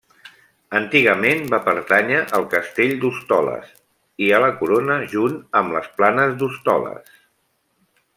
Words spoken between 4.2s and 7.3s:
i a la corona junt amb les Planes d'Hostoles.